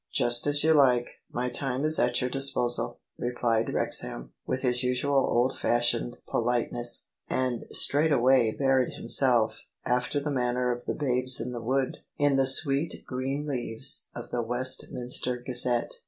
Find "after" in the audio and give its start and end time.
9.85-10.19